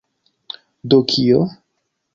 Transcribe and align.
Do 0.93 0.99
kio? 1.13 1.41